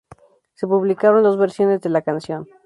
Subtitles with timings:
[0.55, 2.49] Se publicaron dos versiones de la canción.